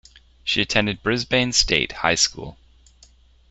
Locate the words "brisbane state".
1.03-1.91